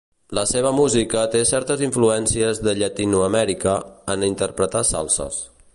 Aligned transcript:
La 0.35 0.43
seva 0.51 0.69
música 0.77 1.21
té 1.35 1.41
certes 1.49 1.83
influències 1.89 2.63
de 2.69 2.75
Llatinoamèrica, 2.81 3.79
en 4.15 4.31
interpretar 4.31 4.85
salses. 4.95 5.43